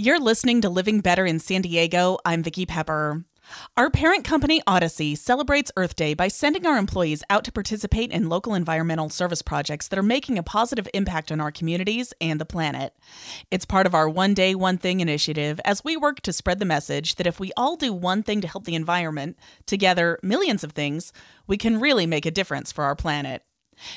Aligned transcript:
You're 0.00 0.20
listening 0.20 0.60
to 0.60 0.70
Living 0.70 1.00
Better 1.00 1.26
in 1.26 1.40
San 1.40 1.62
Diego. 1.62 2.18
I'm 2.24 2.44
Vicki 2.44 2.64
Pepper. 2.66 3.24
Our 3.76 3.90
parent 3.90 4.22
company, 4.22 4.62
Audacy, 4.64 5.18
celebrates 5.18 5.72
Earth 5.76 5.96
Day 5.96 6.14
by 6.14 6.28
sending 6.28 6.66
our 6.66 6.78
employees 6.78 7.24
out 7.28 7.42
to 7.46 7.50
participate 7.50 8.12
in 8.12 8.28
local 8.28 8.54
environmental 8.54 9.08
service 9.08 9.42
projects 9.42 9.88
that 9.88 9.98
are 9.98 10.04
making 10.04 10.38
a 10.38 10.44
positive 10.44 10.86
impact 10.94 11.32
on 11.32 11.40
our 11.40 11.50
communities 11.50 12.14
and 12.20 12.40
the 12.40 12.46
planet. 12.46 12.94
It's 13.50 13.64
part 13.64 13.86
of 13.86 13.94
our 13.96 14.08
One 14.08 14.34
Day, 14.34 14.54
One 14.54 14.78
Thing 14.78 15.00
initiative 15.00 15.60
as 15.64 15.82
we 15.82 15.96
work 15.96 16.20
to 16.20 16.32
spread 16.32 16.60
the 16.60 16.64
message 16.64 17.16
that 17.16 17.26
if 17.26 17.40
we 17.40 17.50
all 17.56 17.74
do 17.74 17.92
one 17.92 18.22
thing 18.22 18.40
to 18.42 18.46
help 18.46 18.66
the 18.66 18.76
environment, 18.76 19.36
together, 19.66 20.20
millions 20.22 20.62
of 20.62 20.70
things, 20.70 21.12
we 21.48 21.56
can 21.56 21.80
really 21.80 22.06
make 22.06 22.24
a 22.24 22.30
difference 22.30 22.70
for 22.70 22.84
our 22.84 22.94
planet. 22.94 23.42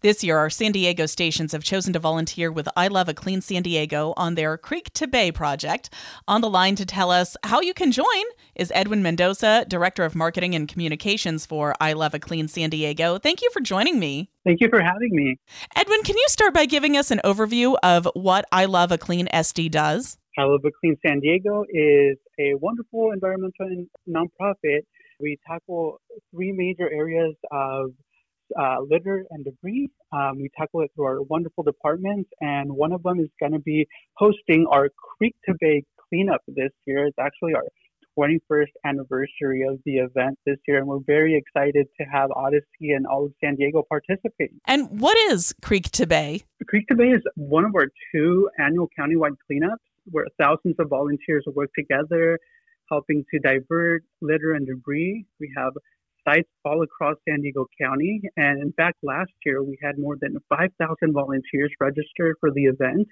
This 0.00 0.22
year, 0.22 0.38
our 0.38 0.50
San 0.50 0.72
Diego 0.72 1.06
stations 1.06 1.52
have 1.52 1.64
chosen 1.64 1.92
to 1.92 1.98
volunteer 1.98 2.50
with 2.50 2.68
I 2.76 2.88
Love 2.88 3.08
a 3.08 3.14
Clean 3.14 3.40
San 3.40 3.62
Diego 3.62 4.14
on 4.16 4.34
their 4.34 4.56
Creek 4.56 4.92
to 4.94 5.06
Bay 5.06 5.32
project. 5.32 5.90
On 6.28 6.40
the 6.40 6.50
line 6.50 6.76
to 6.76 6.86
tell 6.86 7.10
us 7.10 7.36
how 7.42 7.60
you 7.60 7.74
can 7.74 7.92
join 7.92 8.24
is 8.54 8.72
Edwin 8.74 9.02
Mendoza, 9.02 9.64
Director 9.68 10.04
of 10.04 10.14
Marketing 10.14 10.54
and 10.54 10.68
Communications 10.68 11.46
for 11.46 11.74
I 11.80 11.92
Love 11.92 12.14
a 12.14 12.18
Clean 12.18 12.48
San 12.48 12.70
Diego. 12.70 13.18
Thank 13.18 13.42
you 13.42 13.50
for 13.52 13.60
joining 13.60 13.98
me. 13.98 14.30
Thank 14.44 14.60
you 14.60 14.68
for 14.68 14.80
having 14.80 15.10
me. 15.12 15.38
Edwin, 15.76 16.02
can 16.02 16.16
you 16.16 16.26
start 16.28 16.52
by 16.52 16.66
giving 16.66 16.96
us 16.96 17.10
an 17.10 17.20
overview 17.24 17.76
of 17.82 18.08
what 18.14 18.44
I 18.52 18.66
Love 18.66 18.92
a 18.92 18.98
Clean 18.98 19.26
SD 19.32 19.70
does? 19.70 20.18
I 20.36 20.42
Love 20.42 20.60
a 20.64 20.70
Clean 20.80 20.96
San 21.06 21.20
Diego 21.20 21.64
is 21.68 22.18
a 22.38 22.54
wonderful 22.54 23.12
environmental 23.12 23.86
nonprofit. 24.08 24.80
We 25.20 25.38
tackle 25.48 26.00
three 26.32 26.52
major 26.52 26.90
areas 26.90 27.34
of 27.52 27.92
uh, 28.58 28.76
litter 28.88 29.24
and 29.30 29.44
debris. 29.44 29.90
Um, 30.12 30.38
we 30.38 30.50
tackle 30.56 30.82
it 30.82 30.90
through 30.94 31.06
our 31.06 31.22
wonderful 31.22 31.64
departments, 31.64 32.30
and 32.40 32.72
one 32.72 32.92
of 32.92 33.02
them 33.02 33.20
is 33.20 33.28
going 33.40 33.52
to 33.52 33.58
be 33.58 33.86
hosting 34.16 34.66
our 34.70 34.88
Creek 35.18 35.34
to 35.46 35.54
Bay 35.60 35.84
cleanup 36.08 36.42
this 36.46 36.70
year. 36.86 37.06
It's 37.06 37.18
actually 37.18 37.54
our 37.54 37.64
21st 38.18 38.66
anniversary 38.84 39.62
of 39.68 39.80
the 39.84 39.96
event 39.96 40.38
this 40.46 40.56
year, 40.68 40.78
and 40.78 40.86
we're 40.86 41.00
very 41.06 41.36
excited 41.36 41.86
to 42.00 42.06
have 42.06 42.30
Audacy 42.30 42.94
and 42.94 43.06
all 43.06 43.26
of 43.26 43.32
San 43.42 43.56
Diego 43.56 43.82
participate. 43.88 44.52
And 44.66 45.00
what 45.00 45.16
is 45.32 45.54
Creek 45.62 45.90
to 45.92 46.06
Bay? 46.06 46.42
Creek 46.68 46.86
to 46.88 46.94
Bay 46.94 47.08
is 47.08 47.22
one 47.34 47.64
of 47.64 47.74
our 47.74 47.88
two 48.12 48.48
annual 48.58 48.88
countywide 48.98 49.36
cleanups 49.50 49.82
where 50.10 50.26
thousands 50.38 50.76
of 50.78 50.88
volunteers 50.88 51.44
work 51.54 51.70
together 51.76 52.38
helping 52.90 53.24
to 53.32 53.40
divert 53.40 54.02
litter 54.20 54.52
and 54.52 54.66
debris. 54.66 55.24
We 55.40 55.52
have 55.56 55.72
sites 56.26 56.48
all 56.64 56.82
across 56.82 57.16
San 57.28 57.40
Diego 57.42 57.66
County. 57.80 58.22
And 58.36 58.62
in 58.62 58.72
fact, 58.72 58.98
last 59.02 59.32
year 59.44 59.62
we 59.62 59.78
had 59.82 59.98
more 59.98 60.16
than 60.20 60.36
5,000 60.48 61.12
volunteers 61.12 61.72
registered 61.80 62.36
for 62.40 62.50
the 62.50 62.64
event 62.64 63.08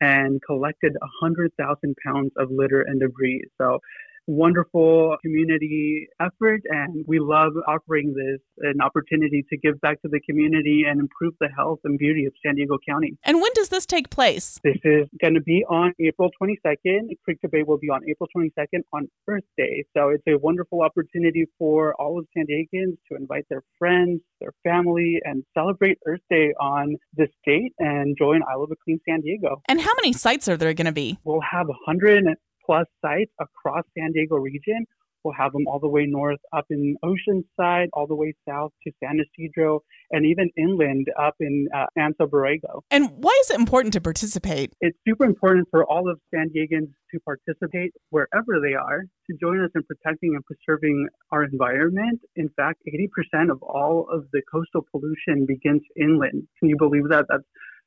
and 0.00 0.40
collected 0.42 0.92
100,000 1.22 1.96
pounds 2.04 2.32
of 2.36 2.50
litter 2.50 2.82
and 2.82 3.00
debris. 3.00 3.44
So 3.60 3.78
wonderful 4.26 5.16
community 5.22 6.08
effort 6.20 6.62
and 6.68 7.04
we 7.06 7.18
love 7.18 7.52
offering 7.66 8.14
this 8.14 8.40
an 8.58 8.80
opportunity 8.80 9.44
to 9.50 9.56
give 9.58 9.80
back 9.80 10.00
to 10.02 10.08
the 10.08 10.20
community 10.28 10.84
and 10.88 11.00
improve 11.00 11.34
the 11.40 11.48
health 11.56 11.80
and 11.84 11.98
beauty 11.98 12.24
of 12.24 12.32
San 12.44 12.54
Diego 12.54 12.78
County. 12.88 13.16
And 13.24 13.40
when 13.40 13.50
does 13.54 13.68
this 13.68 13.86
take 13.86 14.10
place? 14.10 14.60
This 14.62 14.78
is 14.84 15.08
going 15.20 15.34
to 15.34 15.40
be 15.40 15.64
on 15.68 15.92
April 16.00 16.30
22nd. 16.40 17.08
Creek 17.24 17.40
to 17.40 17.48
Bay 17.48 17.62
will 17.62 17.78
be 17.78 17.88
on 17.88 18.00
April 18.08 18.28
22nd 18.36 18.80
on 18.92 19.08
Earth 19.28 19.44
Day. 19.56 19.84
So 19.96 20.10
it's 20.10 20.24
a 20.28 20.38
wonderful 20.38 20.82
opportunity 20.82 21.46
for 21.58 21.94
all 21.94 22.18
of 22.18 22.26
San 22.36 22.46
Diegans 22.46 22.96
to 23.10 23.16
invite 23.16 23.46
their 23.50 23.62
friends, 23.78 24.20
their 24.40 24.52
family, 24.62 25.20
and 25.24 25.44
celebrate 25.54 25.98
Earth 26.06 26.20
Day 26.30 26.52
on 26.60 26.96
this 27.14 27.28
date 27.44 27.72
and 27.78 28.16
join 28.16 28.42
I 28.42 28.56
Love 28.56 28.70
a 28.70 28.76
Clean 28.84 29.00
San 29.08 29.20
Diego. 29.20 29.62
And 29.68 29.80
how 29.80 29.92
many 29.96 30.12
sites 30.12 30.48
are 30.48 30.56
there 30.56 30.72
going 30.74 30.86
to 30.86 30.92
be? 30.92 31.18
We'll 31.24 31.40
have 31.40 31.66
100 31.68 32.24
plus 32.64 32.86
sites 33.00 33.32
across 33.40 33.84
San 33.96 34.12
Diego 34.12 34.36
region. 34.36 34.86
We'll 35.24 35.34
have 35.34 35.52
them 35.52 35.66
all 35.68 35.78
the 35.78 35.88
way 35.88 36.04
north 36.06 36.40
up 36.52 36.66
in 36.70 36.96
Oceanside, 37.04 37.86
all 37.92 38.06
the 38.06 38.14
way 38.14 38.34
south 38.48 38.72
to 38.84 38.92
San 39.02 39.20
Ysidro, 39.20 39.80
and 40.10 40.26
even 40.26 40.50
inland 40.56 41.06
up 41.18 41.34
in 41.38 41.68
uh, 41.74 41.86
Anza 41.96 42.28
Borrego. 42.28 42.80
And 42.90 43.08
why 43.18 43.38
is 43.44 43.50
it 43.50 43.58
important 43.58 43.92
to 43.92 44.00
participate? 44.00 44.72
It's 44.80 44.98
super 45.06 45.24
important 45.24 45.68
for 45.70 45.84
all 45.84 46.10
of 46.10 46.18
San 46.34 46.50
Diegans 46.50 46.90
to 47.12 47.20
participate 47.20 47.92
wherever 48.10 48.60
they 48.60 48.74
are, 48.74 49.02
to 49.30 49.36
join 49.40 49.62
us 49.62 49.70
in 49.76 49.82
protecting 49.84 50.34
and 50.34 50.44
preserving 50.44 51.08
our 51.30 51.44
environment. 51.44 52.20
In 52.34 52.48
fact, 52.56 52.82
80% 52.88 53.52
of 53.52 53.62
all 53.62 54.08
of 54.12 54.24
the 54.32 54.42
coastal 54.50 54.84
pollution 54.90 55.46
begins 55.46 55.82
inland. 55.96 56.48
Can 56.58 56.68
you 56.68 56.76
believe 56.76 57.08
that? 57.10 57.26
That's 57.28 57.44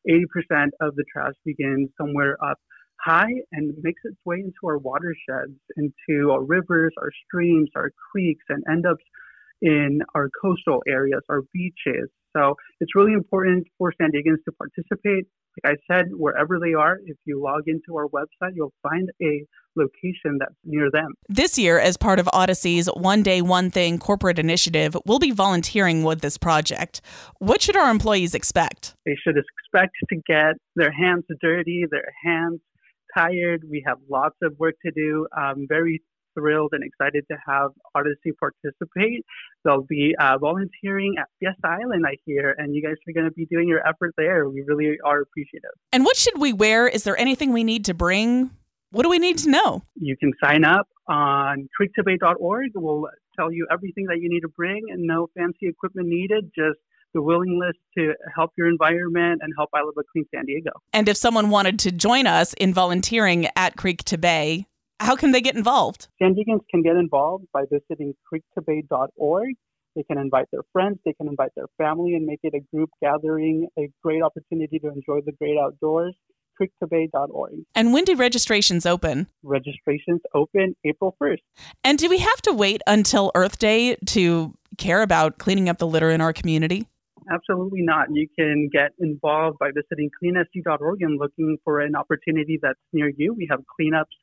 80% 0.09 0.69
of 0.81 0.95
the 0.95 1.03
trash 1.11 1.33
begins 1.43 1.89
somewhere 1.97 2.37
up 2.43 2.59
high 3.05 3.31
and 3.51 3.73
makes 3.81 4.01
its 4.03 4.17
way 4.25 4.37
into 4.37 4.65
our 4.65 4.77
watersheds, 4.77 5.59
into 5.77 6.31
our 6.31 6.43
rivers, 6.43 6.93
our 6.97 7.11
streams, 7.25 7.69
our 7.75 7.91
creeks, 8.11 8.43
and 8.49 8.63
end 8.69 8.85
up 8.85 8.97
in 9.61 9.99
our 10.15 10.29
coastal 10.41 10.81
areas, 10.87 11.21
our 11.29 11.41
beaches. 11.53 12.09
So 12.35 12.55
it's 12.81 12.95
really 12.95 13.13
important 13.13 13.67
for 13.77 13.93
San 13.99 14.11
Diegans 14.11 14.43
to 14.45 14.51
participate. 14.51 15.25
Like 15.63 15.77
I 15.77 15.93
said, 15.93 16.07
wherever 16.11 16.59
they 16.59 16.73
are, 16.73 16.97
if 17.05 17.15
you 17.25 17.41
log 17.41 17.61
into 17.67 17.95
our 17.97 18.07
website, 18.07 18.51
you'll 18.55 18.73
find 18.83 19.09
a 19.21 19.45
location 19.77 20.37
that's 20.39 20.55
near 20.65 20.89
them. 20.91 21.13
This 21.29 21.57
year, 21.57 21.79
as 21.79 21.95
part 21.95 22.19
of 22.19 22.27
Audacy's 22.33 22.87
One 22.87 23.23
Day, 23.23 23.41
One 23.41 23.71
Thing 23.71 23.97
corporate 23.97 24.37
initiative, 24.37 24.97
we'll 25.05 25.19
be 25.19 25.31
volunteering 25.31 26.03
with 26.03 26.19
this 26.19 26.37
project. 26.37 26.99
What 27.39 27.61
should 27.61 27.77
our 27.77 27.89
employees 27.89 28.35
expect? 28.35 28.95
They 29.05 29.15
should 29.23 29.37
expect 29.37 29.93
to 30.09 30.15
get 30.27 30.55
their 30.75 30.91
hands 30.91 31.23
dirty, 31.41 31.85
their 31.89 32.11
hands 32.21 32.59
tired. 33.15 33.63
We 33.69 33.83
have 33.85 33.97
lots 34.09 34.35
of 34.41 34.57
work 34.59 34.75
to 34.85 34.91
do. 34.91 35.27
I'm 35.35 35.67
very 35.67 36.01
thrilled 36.37 36.71
and 36.73 36.83
excited 36.83 37.25
to 37.31 37.37
have 37.47 37.71
Audacy 37.95 38.31
participate. 38.39 39.25
They'll 39.63 39.83
be 39.83 40.15
uh, 40.19 40.37
volunteering 40.37 41.15
at 41.19 41.27
Fiesta 41.39 41.67
Island, 41.67 42.05
I 42.07 42.17
hear, 42.25 42.53
and 42.57 42.75
you 42.75 42.81
guys 42.81 42.95
are 43.07 43.13
going 43.13 43.25
to 43.25 43.33
be 43.33 43.45
doing 43.45 43.67
your 43.67 43.85
effort 43.87 44.13
there. 44.17 44.49
We 44.49 44.63
really 44.67 44.97
are 45.03 45.21
appreciative. 45.21 45.71
And 45.91 46.03
what 46.03 46.17
should 46.17 46.39
we 46.39 46.53
wear? 46.53 46.87
Is 46.87 47.03
there 47.03 47.17
anything 47.17 47.53
we 47.53 47.63
need 47.63 47.85
to 47.85 47.93
bring? 47.93 48.51
What 48.91 49.03
do 49.03 49.09
we 49.09 49.19
need 49.19 49.37
to 49.39 49.49
know? 49.49 49.83
You 49.95 50.15
can 50.17 50.31
sign 50.43 50.63
up 50.63 50.87
on 51.07 51.67
creektobay.org. 51.79 52.71
We'll 52.75 53.07
tell 53.37 53.51
you 53.51 53.67
everything 53.71 54.05
that 54.05 54.19
you 54.21 54.29
need 54.29 54.41
to 54.41 54.49
bring 54.49 54.83
and 54.89 55.03
no 55.03 55.27
fancy 55.37 55.67
equipment 55.67 56.07
needed. 56.07 56.51
Just 56.55 56.79
the 57.15 57.21
willingness 57.21 57.75
to 57.97 58.13
help 58.35 58.51
your 58.57 58.67
environment 58.67 59.39
and 59.41 59.51
help 59.57 59.69
I 59.73 59.79
Love 59.79 59.93
a 59.97 60.03
Clean 60.11 60.25
San 60.35 60.45
Diego. 60.45 60.71
And 60.93 61.09
if 61.09 61.17
someone 61.17 61.49
wanted 61.49 61.79
to 61.79 61.91
join 61.91 62.27
us 62.27 62.53
in 62.53 62.73
volunteering 62.73 63.47
at 63.55 63.77
Creek 63.77 64.03
to 64.03 64.17
Bay, 64.19 64.67
how 64.99 65.15
can 65.15 65.31
they 65.31 65.41
get 65.41 65.55
involved? 65.55 66.09
San 66.21 66.35
Diegans 66.35 66.61
can 66.69 66.83
get 66.83 66.97
involved 66.97 67.45
by 67.53 67.63
visiting 67.71 68.13
creektobay.org. 68.31 69.55
They 69.95 70.03
can 70.03 70.17
invite 70.17 70.47
their 70.51 70.63
friends, 70.73 70.99
they 71.05 71.13
can 71.13 71.29
invite 71.29 71.51
their 71.55 71.67
family 71.77 72.15
and 72.15 72.25
make 72.25 72.39
it 72.43 72.53
a 72.53 72.59
group 72.75 72.89
gathering, 73.01 73.67
a 73.79 73.89
great 74.03 74.21
opportunity 74.21 74.77
to 74.79 74.89
enjoy 74.89 75.21
the 75.25 75.31
great 75.31 75.57
outdoors 75.57 76.13
creektobay.org. 76.61 77.53
And 77.75 77.93
when 77.93 78.05
do 78.05 78.15
registrations 78.15 78.85
open? 78.85 79.27
Registrations 79.43 80.21
open 80.33 80.73
April 80.85 81.15
1st. 81.21 81.39
And 81.83 81.97
do 81.97 82.09
we 82.09 82.19
have 82.19 82.41
to 82.43 82.53
wait 82.53 82.81
until 82.87 83.31
Earth 83.35 83.59
Day 83.59 83.95
to 84.05 84.53
care 84.77 85.01
about 85.01 85.37
cleaning 85.37 85.67
up 85.67 85.79
the 85.79 85.87
litter 85.87 86.11
in 86.11 86.21
our 86.21 86.31
community? 86.31 86.87
Absolutely 87.31 87.81
not. 87.81 88.07
You 88.11 88.27
can 88.37 88.69
get 88.71 88.91
involved 88.99 89.57
by 89.59 89.69
visiting 89.73 90.09
cleansd.org 90.23 91.01
and 91.01 91.19
looking 91.19 91.57
for 91.63 91.81
an 91.81 91.95
opportunity 91.95 92.59
that's 92.61 92.79
near 92.93 93.11
you. 93.15 93.33
We 93.33 93.47
have 93.49 93.61
cleanups 93.79 94.13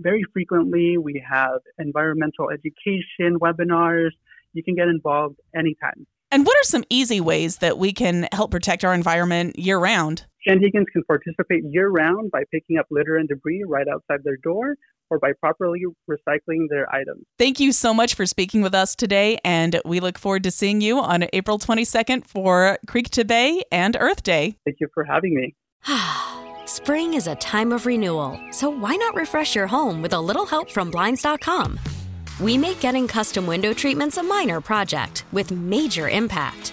very 0.00 0.24
frequently. 0.32 0.98
We 0.98 1.24
have 1.30 1.60
environmental 1.78 2.50
education 2.50 3.38
webinars. 3.38 4.10
You 4.52 4.64
can 4.64 4.74
get 4.74 4.88
involved 4.88 5.36
anytime. 5.54 6.06
And 6.32 6.46
what 6.46 6.56
are 6.56 6.64
some 6.64 6.84
easy 6.90 7.20
ways 7.20 7.58
that 7.58 7.78
we 7.78 7.92
can 7.92 8.28
help 8.32 8.50
protect 8.50 8.84
our 8.84 8.94
environment 8.94 9.58
year 9.58 9.78
round? 9.78 10.26
San 10.46 10.58
Diegans 10.58 10.86
can 10.92 11.04
participate 11.04 11.64
year 11.68 11.88
round 11.88 12.30
by 12.30 12.44
picking 12.50 12.78
up 12.78 12.86
litter 12.90 13.16
and 13.16 13.28
debris 13.28 13.62
right 13.66 13.86
outside 13.88 14.20
their 14.24 14.38
door 14.38 14.76
or 15.10 15.18
by 15.18 15.32
properly 15.38 15.82
recycling 16.08 16.68
their 16.70 16.92
items. 16.94 17.24
Thank 17.38 17.60
you 17.60 17.72
so 17.72 17.92
much 17.92 18.14
for 18.14 18.26
speaking 18.26 18.62
with 18.62 18.74
us 18.74 18.94
today, 18.94 19.38
and 19.44 19.80
we 19.84 20.00
look 20.00 20.18
forward 20.18 20.44
to 20.44 20.50
seeing 20.50 20.80
you 20.80 21.00
on 21.00 21.26
April 21.32 21.58
22nd 21.58 22.26
for 22.26 22.78
Creek 22.86 23.10
to 23.10 23.24
Bay 23.24 23.62
and 23.72 23.96
Earth 23.98 24.22
Day. 24.22 24.56
Thank 24.64 24.78
you 24.80 24.88
for 24.94 25.04
having 25.04 25.34
me. 25.34 25.54
Spring 26.66 27.14
is 27.14 27.26
a 27.26 27.34
time 27.36 27.72
of 27.72 27.84
renewal, 27.84 28.40
so 28.52 28.70
why 28.70 28.94
not 28.96 29.14
refresh 29.16 29.54
your 29.56 29.66
home 29.66 30.00
with 30.00 30.12
a 30.12 30.20
little 30.20 30.46
help 30.46 30.70
from 30.70 30.90
Blinds.com? 30.90 31.78
We 32.40 32.56
make 32.56 32.80
getting 32.80 33.08
custom 33.08 33.46
window 33.46 33.74
treatments 33.74 34.16
a 34.16 34.22
minor 34.22 34.60
project 34.60 35.24
with 35.32 35.50
major 35.50 36.08
impact. 36.08 36.72